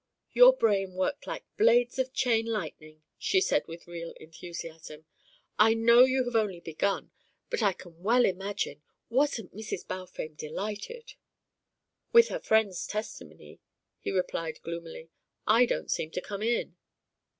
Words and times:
"Your 0.31 0.51
brain 0.57 0.95
worked 0.95 1.27
like 1.27 1.43
blades 1.57 1.99
of 1.99 2.11
chain 2.11 2.47
lightning," 2.47 3.03
she 3.19 3.39
said 3.39 3.67
with 3.67 3.85
real 3.85 4.13
enthusiasm. 4.13 5.05
"I 5.59 5.75
know 5.75 6.05
you 6.05 6.23
have 6.23 6.35
only 6.35 6.59
begun, 6.59 7.11
but 7.51 7.61
I 7.61 7.73
can 7.73 8.01
well 8.01 8.25
imagine 8.25 8.81
wasn't 9.11 9.53
Mrs. 9.55 9.87
Balfame 9.87 10.33
delighted?" 10.37 11.13
"With 12.11 12.29
her 12.29 12.39
friends' 12.39 12.87
testimony," 12.87 13.59
he 13.99 14.09
replied 14.09 14.63
gloomily. 14.63 15.11
"I 15.45 15.67
don't 15.67 15.91
seem 15.91 16.09
to 16.13 16.21
come 16.21 16.41
in." 16.41 16.77